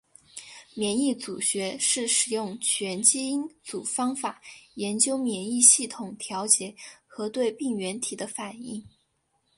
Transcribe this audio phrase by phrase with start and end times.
[0.73, 4.41] 免疫组学是使用全基因组方法
[4.73, 8.83] 研究免疫系统调节和对病原体的反应。